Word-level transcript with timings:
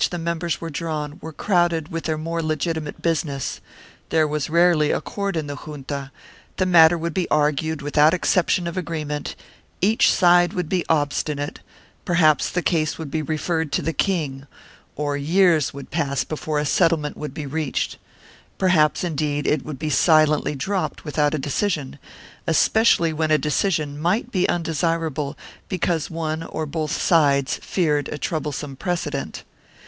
The 0.01 0.07
councils 0.17 0.23
from 0.23 0.23
which 0.23 0.23
the 0.23 0.31
members 0.31 0.61
were 0.61 0.69
drawn 0.71 1.19
were 1.21 1.31
crowded 1.31 1.87
with 1.89 2.03
their 2.05 2.17
more 2.17 2.41
legitimate 2.41 3.03
business; 3.03 3.61
there 4.09 4.27
was 4.27 4.49
rarely 4.49 4.89
accord 4.89 5.37
in 5.37 5.45
the 5.45 5.55
junta; 5.57 6.09
the 6.57 6.65
matter 6.65 6.97
would 6.97 7.13
be 7.13 7.29
argued 7.29 7.83
without 7.83 8.11
expectation 8.15 8.65
of 8.65 8.75
agreement; 8.77 9.35
each 9.79 10.11
side 10.11 10.53
would 10.53 10.67
be 10.69 10.83
obstinate; 10.89 11.59
perhaps 12.03 12.49
the 12.49 12.63
case 12.63 12.97
would 12.97 13.11
be 13.11 13.21
referred 13.21 13.71
to 13.73 13.83
the 13.83 13.93
king 13.93 14.47
or 14.95 15.15
years 15.15 15.71
would 15.71 15.91
pass 15.91 16.23
before 16.23 16.57
a 16.57 16.65
settlement 16.65 17.15
would 17.15 17.35
be 17.35 17.45
reached; 17.45 17.99
perhaps, 18.57 19.03
indeed, 19.03 19.45
it 19.45 19.63
would 19.63 19.77
be 19.77 19.91
silently 19.91 20.55
dropped 20.55 21.05
without 21.05 21.35
a 21.35 21.37
decision, 21.37 21.99
especially 22.47 23.13
when 23.13 23.29
a 23.29 23.37
decision 23.37 23.99
might 23.99 24.31
be 24.31 24.49
undesirable 24.49 25.37
because 25.69 26.09
one 26.09 26.41
or 26.41 26.65
both 26.65 26.99
sides 26.99 27.59
feared 27.61 28.09
a 28.11 28.17
troublesome 28.17 28.75
precedent. 28.75 29.43